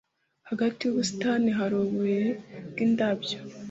hagati 0.49 0.79
yubusitani 0.83 1.49
hari 1.59 1.73
uburiri 1.83 2.31
bwindabyo 2.71 3.37